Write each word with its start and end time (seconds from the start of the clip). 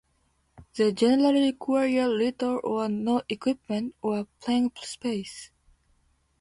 They 0.75 0.93
generally 0.93 1.41
require 1.41 2.07
little 2.07 2.59
or 2.63 2.89
no 2.89 3.21
equipment 3.29 3.93
or 4.01 4.25
playing 4.39 4.71
space. 4.81 5.51